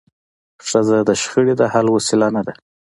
[0.67, 2.53] ښځه د شخړي د حل وسیله نه ده.